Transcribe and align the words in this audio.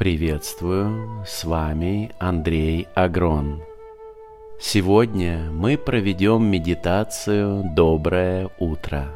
Приветствую, 0.00 1.26
с 1.26 1.44
вами 1.44 2.10
Андрей 2.18 2.88
Агрон. 2.94 3.60
Сегодня 4.58 5.50
мы 5.52 5.76
проведем 5.76 6.46
медитацию 6.46 7.64
«Доброе 7.76 8.48
утро». 8.58 9.14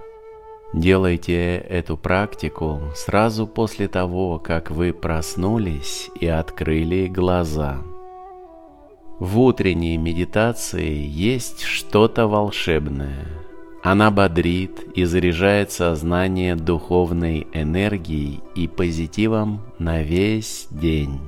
Делайте 0.75 1.57
эту 1.57 1.97
практику 1.97 2.83
сразу 2.95 3.47
после 3.47 3.89
того, 3.89 4.39
как 4.39 4.71
вы 4.71 4.93
проснулись 4.93 6.11
и 6.21 6.27
открыли 6.27 7.07
глаза. 7.07 7.79
В 9.19 9.41
утренней 9.41 9.97
медитации 9.97 10.99
есть 10.99 11.63
что-то 11.63 12.27
волшебное– 12.27 13.25
она 13.85 14.11
бодрит 14.11 14.83
и 14.95 15.05
заряжает 15.05 15.71
сознание 15.71 16.57
духовной 16.57 17.47
энергией 17.53 18.41
и 18.55 18.67
позитивом 18.67 19.61
на 19.79 20.03
весь 20.03 20.69
день. 20.71 21.21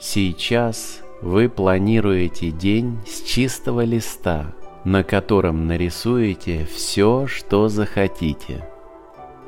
Сейчас 0.00 1.02
вы 1.20 1.50
планируете 1.50 2.50
день 2.50 2.96
с 3.06 3.20
чистого 3.20 3.84
листа, 3.84 4.54
на 4.84 5.04
котором 5.04 5.66
нарисуете 5.66 6.64
все, 6.64 7.26
что 7.26 7.68
захотите. 7.68 8.66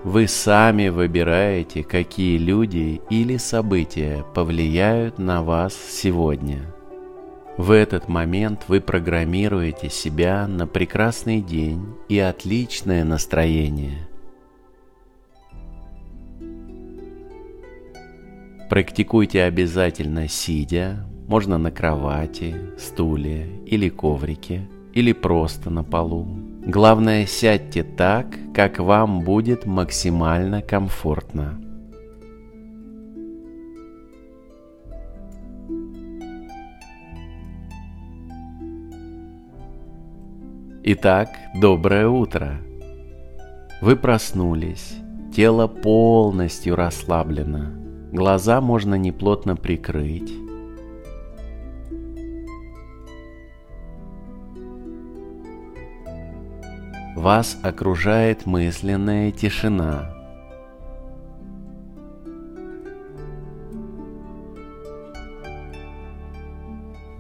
Вы 0.05 0.29
сами 0.29 0.91
выбираете, 0.91 1.83
какие 1.83 2.37
люди 2.37 3.01
или 3.09 3.39
события 3.39 4.23
повлияют 4.35 5.19
на 5.19 5.43
вас 5.43 5.75
сегодня– 5.75 6.75
в 7.57 7.71
этот 7.71 8.09
момент 8.09 8.65
вы 8.69 8.81
программируете 8.81 9.91
себя 9.91 10.47
на 10.47 10.67
прекрасный 10.67 11.41
день 11.41 11.87
и 12.09 12.19
отличное 12.19 13.05
настроение. 13.05 14.09
Практикуйте 18.71 19.43
обязательно 19.43 20.29
сидя, 20.29 21.07
можно 21.29 21.59
на 21.59 21.71
кровати, 21.71 22.57
стуле 22.79 23.47
или 23.67 23.91
коврике, 23.91 24.67
или 24.95 25.13
просто 25.13 25.69
на 25.69 25.85
полу. 25.85 26.27
Главное, 26.65 27.27
сядьте 27.27 27.83
так, 27.83 28.27
как 28.55 28.79
вам 28.79 29.21
будет 29.21 29.67
максимально 29.67 30.63
комфортно. 30.63 31.62
Итак, 40.85 41.29
доброе 41.55 42.09
утро. 42.09 42.59
Вы 43.81 43.95
проснулись, 43.95 44.95
тело 45.33 45.69
полностью 45.69 46.75
расслаблено, 46.75 47.67
глаза 48.11 48.61
можно 48.61 48.97
неплотно 48.97 49.55
прикрыть. 49.55 50.33
Вас 57.15 57.57
окружает 57.63 58.45
мысленная 58.45 59.31
тишина– 59.31 60.17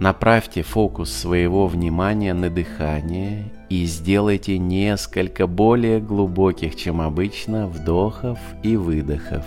Направьте 0.03 0.63
фокус 0.63 1.13
своего 1.13 1.69
внимания 1.69 2.35
на 2.35 2.51
дыхание 2.51 3.53
и 3.69 3.85
сделайте 3.85 4.59
несколько 4.59 5.47
более 5.47 6.01
глубоких, 6.01 6.75
чем 6.75 7.01
обычно, 7.01 7.69
вдохов 7.69 8.37
и 8.65 8.75
выдохов. 8.75 9.45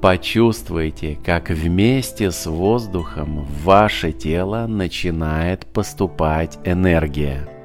Почувствуйте, 0.00 1.18
как 1.22 1.50
вместе 1.50 2.30
с 2.30 2.46
воздухом 2.46 3.44
в 3.44 3.64
ваше 3.64 4.12
тело 4.12 4.66
начинает 4.66 5.66
поступать 5.66 6.58
энергия. 6.64 7.59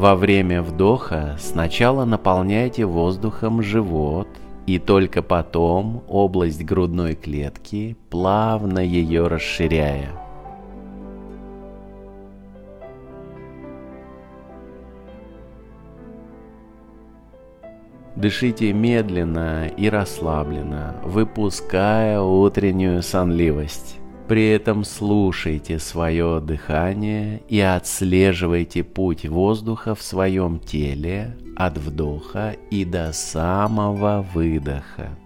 Во 0.00 0.14
время 0.14 0.62
вдоха 0.62 1.36
сначала 1.38 2.06
наполняйте 2.06 2.86
воздухом 2.86 3.60
живот 3.60 4.28
и 4.66 4.78
только 4.78 5.20
потом 5.20 6.02
область 6.08 6.64
грудной 6.64 7.14
клетки, 7.14 7.98
плавно 8.08 8.78
ее 8.78 9.26
расширяя. 9.26 10.08
Дышите 18.16 18.72
медленно 18.72 19.66
и 19.66 19.90
расслабленно, 19.90 20.96
выпуская 21.04 22.22
утреннюю 22.22 23.02
сонливость. 23.02 23.99
При 24.30 24.48
этом 24.48 24.84
слушайте 24.84 25.80
свое 25.80 26.40
дыхание 26.40 27.42
и 27.48 27.58
отслеживайте 27.58 28.84
путь 28.84 29.26
воздуха 29.26 29.96
в 29.96 30.02
своем 30.02 30.60
теле 30.60 31.36
от 31.56 31.76
вдоха 31.78 32.54
и 32.70 32.84
до 32.84 33.12
самого 33.12 34.24
выдоха. 34.32 35.18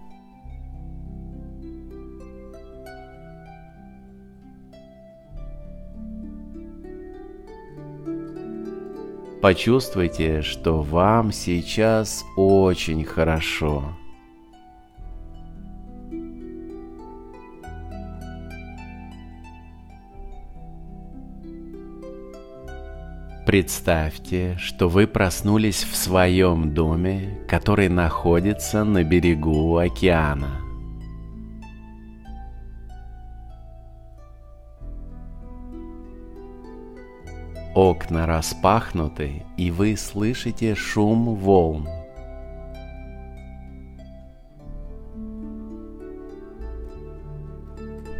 Почувствуйте, 9.39 10.41
что 10.41 10.81
вам 10.81 11.31
сейчас 11.31 12.25
очень 12.35 13.05
хорошо. 13.05 13.83
Представьте, 23.55 24.57
что 24.59 24.89
вы 24.89 25.07
проснулись 25.07 25.85
в 25.85 25.95
своем 25.95 26.73
доме, 26.73 27.39
который 27.47 27.87
находится 27.87 28.83
на 28.83 29.05
берегу 29.05 29.77
океана. 29.77 30.59
Окна 37.73 38.25
распахнуты, 38.25 39.43
и 39.55 39.71
вы 39.71 39.95
слышите 39.95 40.75
шум 40.75 41.35
волн. 41.35 41.87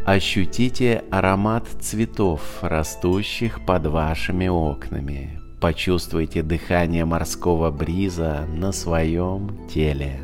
Ощутите 0.05 1.03
аромат 1.09 1.66
цветов, 1.81 2.59
растущих 2.61 3.66
под 3.66 3.88
вашими 3.88 4.47
окнами. 4.47 5.41
Почувствуйте 5.59 6.43
дыхание 6.43 7.05
морского 7.05 7.71
бриза 7.71 8.45
на 8.53 8.71
своем 8.71 9.67
теле. 9.67 10.19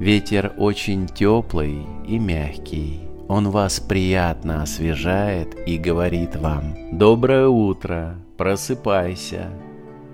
Ветер 0.00 0.52
очень 0.56 1.06
теплый 1.06 1.86
и 2.08 2.18
мягкий. 2.18 3.02
Он 3.28 3.50
вас 3.50 3.78
приятно 3.78 4.64
освежает 4.64 5.56
и 5.64 5.78
говорит 5.78 6.34
вам 6.34 6.74
«Доброе 6.90 7.46
утро, 7.46 8.16
просыпайся, 8.36 9.48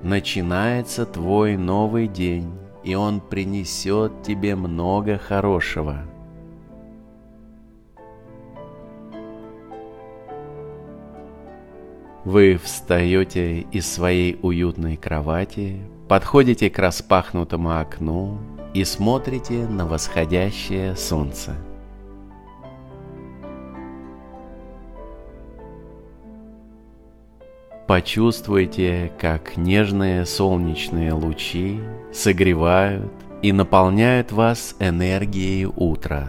начинается 0.02 1.06
твой 1.06 1.56
новый 1.56 2.06
день» 2.06 2.63
и 2.84 2.94
Он 2.94 3.20
принесет 3.20 4.22
тебе 4.22 4.56
много 4.56 5.18
хорошего. 5.18 6.04
Вы 12.24 12.58
встаете 12.62 13.60
из 13.60 13.92
своей 13.92 14.38
уютной 14.40 14.96
кровати, 14.96 15.80
подходите 16.08 16.70
к 16.70 16.78
распахнутому 16.78 17.78
окну 17.78 18.38
и 18.72 18.84
смотрите 18.84 19.66
на 19.66 19.86
восходящее 19.86 20.96
солнце. 20.96 21.54
Почувствуйте, 27.86 29.12
как 29.20 29.58
нежные 29.58 30.24
солнечные 30.24 31.12
лучи 31.12 31.80
согревают 32.14 33.12
и 33.42 33.52
наполняют 33.52 34.32
вас 34.32 34.74
энергией 34.78 35.66
утра. 35.66 36.28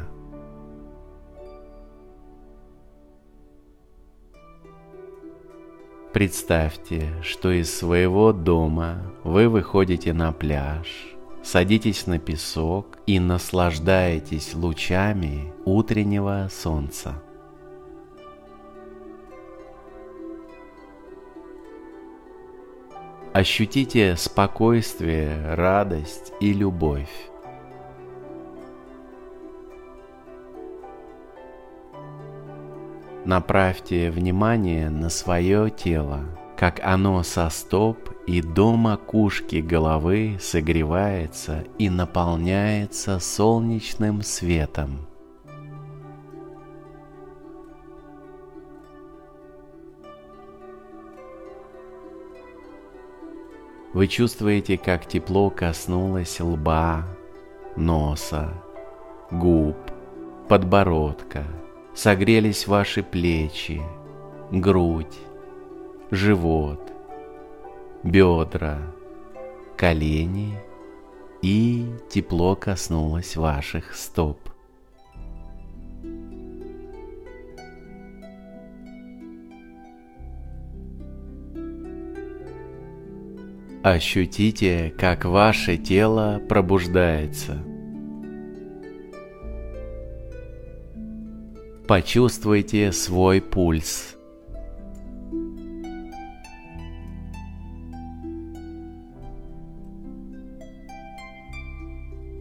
Представьте, 6.11 7.09
что 7.21 7.51
из 7.51 7.73
своего 7.73 8.33
дома 8.33 9.13
вы 9.23 9.47
выходите 9.47 10.11
на 10.11 10.33
пляж, 10.33 10.87
садитесь 11.41 12.05
на 12.05 12.19
песок 12.19 12.97
и 13.07 13.17
наслаждаетесь 13.17 14.55
лучами 14.55 15.53
утреннего 15.63 16.49
солнца. 16.51 17.21
Ощутите 23.35 24.15
спокойствие, 24.15 25.53
радость 25.55 26.31
и 26.39 26.53
любовь. 26.53 27.11
Направьте 33.25 34.09
внимание 34.09 34.89
на 34.89 35.09
свое 35.09 35.69
тело, 35.69 36.21
как 36.55 36.79
оно 36.81 37.23
со 37.23 37.49
стоп 37.49 38.09
и 38.25 38.41
до 38.41 38.77
макушки 38.77 39.57
головы 39.57 40.37
согревается 40.39 41.65
и 41.77 41.89
наполняется 41.89 43.19
солнечным 43.19 44.21
светом. 44.21 45.09
Вы 53.95 54.07
чувствуете, 54.07 54.77
как 54.77 55.07
тепло 55.07 55.49
коснулось 55.49 56.39
лба, 56.39 57.07
носа, 57.75 58.53
губ, 59.31 59.77
подбородка– 60.47 61.43
согрелись 61.95 62.67
ваши 62.67 63.01
плечи, 63.01 63.81
грудь, 64.51 65.17
живот, 66.11 66.81
бедра, 68.03 68.79
колени 69.77 70.59
и 71.41 71.85
тепло 72.09 72.55
коснулось 72.55 73.37
ваших 73.37 73.95
стоп. 73.95 74.37
Ощутите, 83.85 84.91
как 84.97 85.25
ваше 85.25 85.77
тело 85.77 86.41
пробуждается– 86.49 87.63
Почувствуйте 91.87 92.91
свой 92.91 93.41
пульс. 93.41 94.15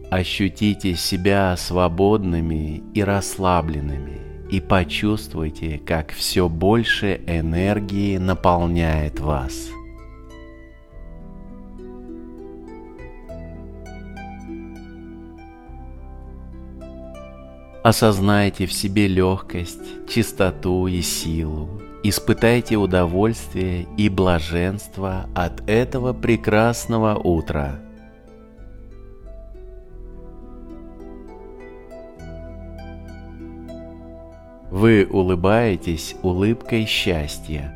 Ощутите 0.09 0.95
себя 0.95 1.55
свободными 1.57 2.81
и 2.95 3.03
расслабленными 3.03 4.17
и 4.49 4.59
почувствуйте, 4.61 5.77
как 5.77 6.11
все 6.11 6.49
больше 6.49 7.21
энергии 7.27 8.17
наполняет 8.17 9.19
вас. 9.19 9.69
Осознайте 17.85 18.65
в 18.65 18.73
себе 18.73 19.07
легкость, 19.07 20.09
чистоту 20.09 20.87
и 20.87 21.01
силу. 21.01 21.69
Испытайте 22.01 22.77
удовольствие 22.77 23.85
и 23.95 24.09
блаженство 24.09 25.29
от 25.35 25.61
этого 25.69 26.11
прекрасного 26.11 27.13
утра. 27.13 27.79
Вы 34.71 35.07
улыбаетесь 35.07 36.15
улыбкой 36.23 36.87
счастья. 36.87 37.71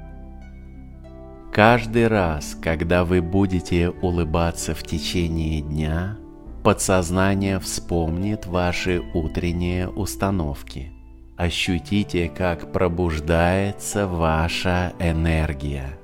Каждый 1.53 2.07
раз, 2.07 2.57
когда 2.59 3.06
вы 3.06 3.21
будете 3.21 3.91
улыбаться 3.91 4.73
в 4.73 4.81
течение 4.81 5.61
дня– 5.61 6.17
Подсознание 6.63 7.57
вспомнит 7.59 8.45
ваши 8.45 9.01
утренние 9.13 9.88
установки. 9.88 10.91
Ощутите, 11.38 12.27
как 12.27 12.73
пробуждается 12.73 14.07
ваша 14.07 14.91
энергия. 15.00 15.97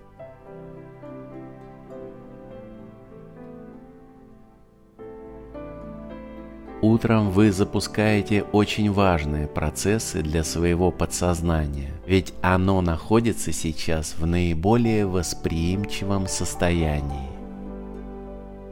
Утром 6.82 7.32
вы 7.32 7.52
запускаете 7.52 8.44
очень 8.44 8.92
важные 8.92 9.48
процессы 9.48 10.22
для 10.22 10.46
своего 10.46 10.90
подсознания, 10.90 11.92
ведь 12.08 12.34
оно 12.42 12.80
находится 12.80 13.52
сейчас 13.52 14.16
в 14.18 14.26
наиболее 14.26 15.06
восприимчивом 15.06 16.28
состоянии. 16.28 17.35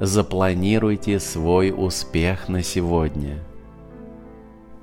Запланируйте 0.06 1.18
свой 1.18 1.74
успех 1.74 2.50
на 2.50 2.62
сегодня. 2.62 3.42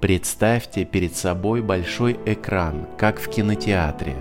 Представьте 0.01 0.87
перед 0.87 1.15
собой 1.15 1.61
большой 1.61 2.19
экран, 2.25 2.87
как 2.97 3.21
в 3.21 3.29
кинотеатре. 3.29 4.17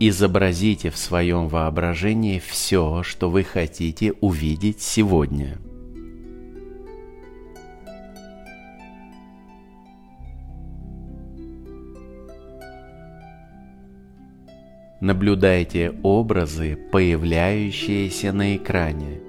Изобразите 0.00 0.90
в 0.90 0.98
своем 0.98 1.48
воображении 1.48 2.38
все, 2.38 3.02
что 3.04 3.30
вы 3.30 3.42
хотите 3.42 4.12
увидеть 4.20 4.82
сегодня– 4.82 5.56
Наблюдайте 15.00 15.94
образы, 16.02 16.76
появляющиеся 16.92 18.34
на 18.34 18.54
экране. 18.54 19.22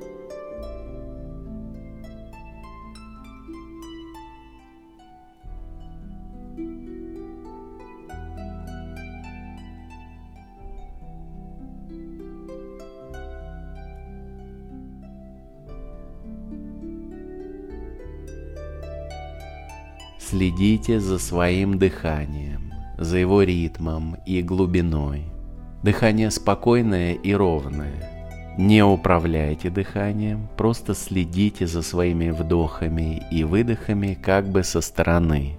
Следите 20.20 21.00
за 21.00 21.18
своим 21.18 21.80
дыханием, 21.80 22.74
за 22.98 23.20
его 23.20 23.42
ритмом 23.44 24.18
и 24.26 24.42
глубиной. 24.42 25.41
Дыхание 25.84 26.30
спокойное 26.30 27.14
и 27.14 27.34
ровное. 27.34 28.56
Не 28.58 28.84
управляйте 28.84 29.72
дыханием, 29.72 30.48
просто 30.56 30.94
следите 30.94 31.66
за 31.66 31.82
своими 31.82 32.30
вдохами 32.30 33.24
и 33.32 33.44
выдохами 33.44 34.14
как 34.22 34.48
бы 34.48 34.64
со 34.64 34.82
стороны. 34.82 35.58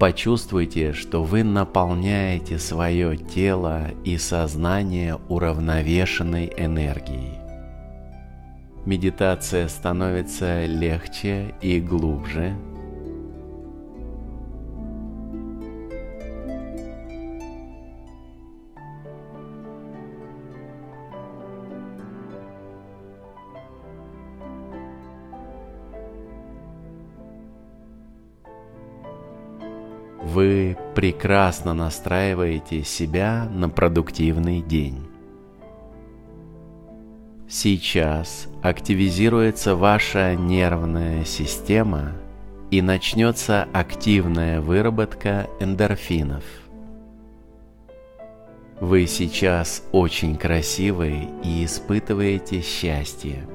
Почувствуйте, 0.00 0.94
что 0.94 1.22
вы 1.22 1.44
наполняете 1.44 2.58
свое 2.58 3.16
тело 3.16 3.92
и 4.02 4.18
сознание 4.18 5.20
уравновешенной 5.28 6.52
энергией 6.56 7.41
медитация 8.84 9.68
становится 9.68 10.64
легче 10.66 11.54
и 11.60 11.80
глубже. 11.80 12.56
Вы 30.24 30.78
прекрасно 30.94 31.74
настраиваете 31.74 32.84
себя 32.84 33.46
на 33.52 33.68
продуктивный 33.68 34.62
день. 34.62 35.11
Сейчас 37.54 38.48
активизируется 38.62 39.76
ваша 39.76 40.34
нервная 40.34 41.26
система 41.26 42.14
и 42.70 42.80
начнется 42.80 43.68
активная 43.74 44.62
выработка 44.62 45.50
эндорфинов. 45.60 46.44
Вы 48.80 49.06
сейчас 49.06 49.84
очень 49.92 50.38
красивы 50.38 51.28
и 51.44 51.66
испытываете 51.66 52.62
счастье. 52.62 53.46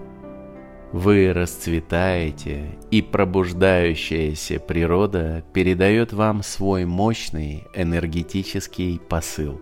Вы 0.91 1.33
расцветаете, 1.33 2.77
и 2.91 3.01
пробуждающаяся 3.01 4.59
природа 4.59 5.43
передает 5.53 6.13
вам 6.13 6.43
свой 6.43 6.85
мощный 6.85 7.63
энергетический 7.73 8.99
посыл. 8.99 9.59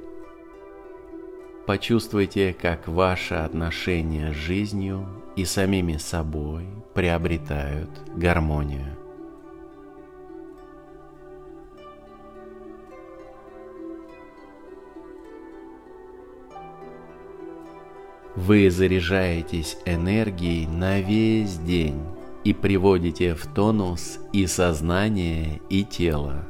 Почувствуйте, 1.66 2.54
как 2.54 2.88
ваши 2.88 3.34
отношения 3.34 4.32
с 4.32 4.36
жизнью 4.36 5.08
и 5.36 5.46
самими 5.46 5.98
собой 5.98 6.68
приобретают 6.94 7.90
гармонию. 8.16 8.96
Вы 18.36 18.70
заряжаетесь 18.70 19.78
энергией 19.86 20.68
на 20.68 21.00
весь 21.00 21.58
день 21.58 22.00
и 22.44 22.54
приводите 22.54 23.34
в 23.34 23.48
тонус 23.48 24.20
и 24.34 24.46
сознание, 24.46 25.62
и 25.70 25.84
тело. 25.84 26.46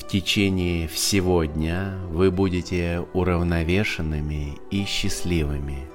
В 0.00 0.06
течение 0.10 0.88
всего 0.88 1.44
дня 1.44 1.94
вы 2.08 2.30
будете 2.30 3.06
уравновешенными 3.12 4.56
и 4.70 4.84
счастливыми. 4.86 5.86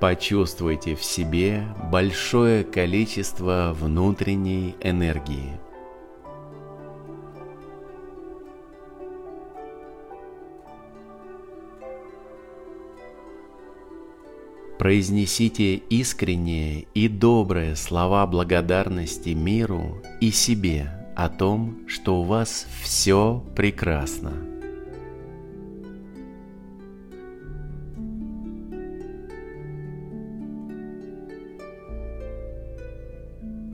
Почувствуйте 0.00 0.96
в 0.96 1.04
себе 1.04 1.62
большое 1.92 2.64
количество 2.64 3.76
внутренней 3.78 4.74
энергии– 4.80 5.52
Произнесите 14.78 15.74
искренние 15.74 16.86
и 16.94 17.08
добрые 17.08 17.74
слова 17.74 18.28
благодарности 18.28 19.30
миру 19.30 20.00
и 20.20 20.30
себе 20.30 20.97
о 21.18 21.28
том, 21.28 21.80
что 21.86 22.20
у 22.20 22.22
вас 22.22 22.66
все 22.80 23.44
прекрасно. 23.54 24.32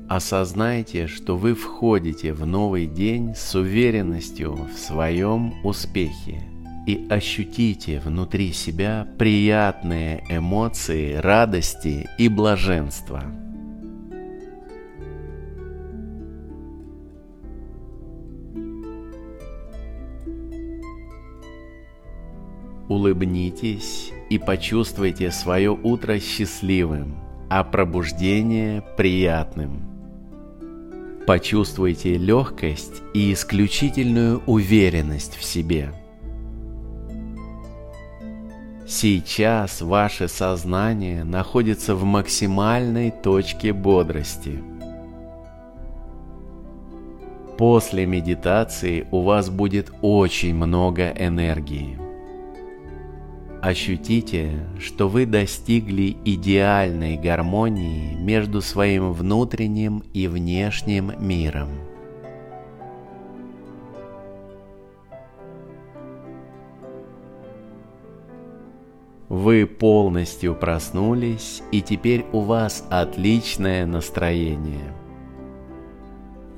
Осознайте, 0.09 1.07
что 1.07 1.37
вы 1.37 1.55
входите 1.55 2.33
в 2.33 2.47
новый 2.47 2.87
день 2.87 3.35
с 3.37 3.55
уверенностью 3.55 4.55
в 4.55 4.79
своем 4.79 5.55
успехе– 5.65 6.43
и 6.87 7.07
ощутите 7.09 7.99
внутри 7.99 8.53
себя 8.53 9.09
приятные 9.19 10.23
эмоции 10.29 11.15
радости 11.15 12.09
и 12.19 12.29
блаженства. 12.29 13.44
Улыбнитесь 22.89 24.13
и 24.31 24.39
почувствуйте 24.39 25.31
свое 25.31 25.71
утро 25.71 26.19
счастливым, 26.19 27.17
а 27.49 27.65
пробуждение 27.65 28.83
приятным. 28.97 29.89
Почувствуйте 31.27 32.19
легкость 32.19 33.03
и 33.15 33.33
исключительную 33.33 34.43
уверенность 34.47 35.37
в 35.37 35.45
себе– 35.45 35.93
Сейчас 38.87 39.81
ваше 39.81 40.29
сознание 40.29 41.25
находится 41.25 41.95
в 41.95 42.05
максимальной 42.05 43.11
точке 43.11 43.73
бодрости. 43.73 44.63
После 47.57 48.05
медитации 48.05 49.07
у 49.11 49.23
вас 49.23 49.49
будет 49.49 49.91
очень 50.03 50.55
много 50.55 51.09
энергии. 51.11 52.04
Ощутите, 53.65 54.67
что 54.79 55.09
вы 55.09 55.25
достигли 55.25 56.19
идеальной 56.27 57.17
гармонии 57.17 58.15
между 58.15 58.61
своим 58.61 59.15
внутренним 59.15 60.03
и 60.13 60.27
внешним 60.27 61.13
миром. 61.19 61.71
Вы 69.31 69.67
полностью 69.67 70.55
проснулись, 70.55 71.63
и 71.73 71.81
теперь 71.81 72.27
у 72.33 72.41
вас 72.41 72.87
отличное 72.91 73.87
настроение. 73.87 74.93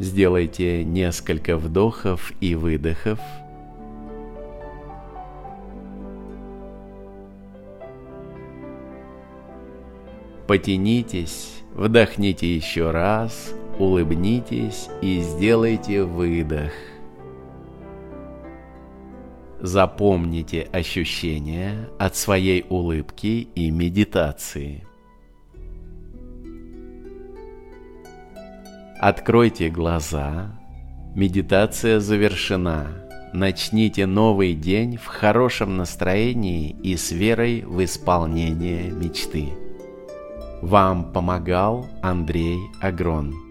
Сделайте 0.00 0.82
несколько 0.82 1.56
вдохов 1.56 2.32
и 2.40 2.56
выдохов. 2.56 3.20
Потянитесь, 10.46 11.62
вдохните 11.74 12.54
еще 12.54 12.90
раз, 12.90 13.52
улыбнитесь 13.78 14.88
и 15.02 15.20
сделайте 15.20 16.04
выдох– 16.04 16.72
Запомните 19.60 20.68
ощущения 20.70 21.88
от 21.98 22.14
своей 22.14 22.66
улыбки 22.68 23.48
и 23.54 23.70
медитации. 23.70 24.86
Откройте 29.00 29.70
глаза. 29.70 30.60
Медитация 31.14 32.00
завершена. 32.00 33.08
Начните 33.32 34.06
новый 34.06 34.54
день 34.54 34.98
в 34.98 35.06
хорошем 35.06 35.78
настроении 35.78 36.76
и 36.82 36.96
с 36.96 37.10
верой 37.10 37.62
в 37.62 37.82
исполнение 37.82 38.90
мечты. 38.90 39.48
Вам 40.62 41.12
помогал 41.12 41.86
Андрей 42.02 42.58
Агрон. 42.80 43.45